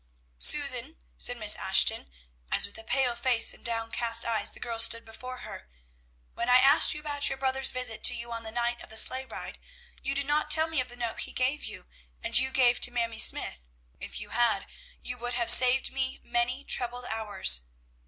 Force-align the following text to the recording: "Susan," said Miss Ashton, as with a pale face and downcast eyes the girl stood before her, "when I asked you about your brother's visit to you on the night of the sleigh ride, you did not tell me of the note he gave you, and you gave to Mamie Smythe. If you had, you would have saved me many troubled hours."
"Susan," 0.39 0.97
said 1.15 1.37
Miss 1.37 1.55
Ashton, 1.55 2.09
as 2.51 2.65
with 2.65 2.75
a 2.79 2.83
pale 2.83 3.15
face 3.15 3.53
and 3.53 3.63
downcast 3.63 4.25
eyes 4.25 4.49
the 4.51 4.59
girl 4.59 4.79
stood 4.79 5.05
before 5.05 5.41
her, 5.45 5.69
"when 6.33 6.49
I 6.49 6.57
asked 6.57 6.95
you 6.95 6.99
about 6.99 7.29
your 7.29 7.37
brother's 7.37 7.71
visit 7.71 8.03
to 8.05 8.15
you 8.15 8.31
on 8.31 8.41
the 8.41 8.49
night 8.49 8.81
of 8.81 8.89
the 8.89 8.97
sleigh 8.97 9.25
ride, 9.25 9.59
you 10.01 10.15
did 10.15 10.25
not 10.25 10.49
tell 10.49 10.67
me 10.67 10.81
of 10.81 10.89
the 10.89 10.95
note 10.95 11.19
he 11.19 11.31
gave 11.31 11.65
you, 11.65 11.85
and 12.23 12.35
you 12.35 12.49
gave 12.49 12.79
to 12.79 12.89
Mamie 12.91 13.19
Smythe. 13.19 13.61
If 13.99 14.19
you 14.19 14.29
had, 14.29 14.65
you 15.03 15.19
would 15.19 15.35
have 15.35 15.51
saved 15.51 15.93
me 15.93 16.19
many 16.23 16.63
troubled 16.63 17.05
hours." 17.05 17.67